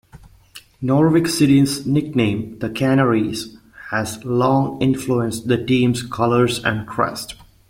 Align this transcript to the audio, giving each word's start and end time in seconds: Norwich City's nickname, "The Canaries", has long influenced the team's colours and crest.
Norwich 0.81 1.27
City's 1.29 1.85
nickname, 1.85 2.57
"The 2.57 2.71
Canaries", 2.71 3.57
has 3.91 4.25
long 4.25 4.81
influenced 4.81 5.47
the 5.47 5.63
team's 5.63 6.01
colours 6.01 6.57
and 6.65 6.87
crest. 6.87 7.35